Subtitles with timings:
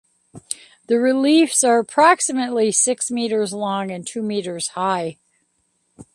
[0.87, 5.17] The reliefs are approximately six metres long and two metres high.